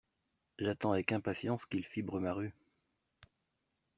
[0.57, 2.55] J’attends avec impatience qu’ils fibrent ma rue.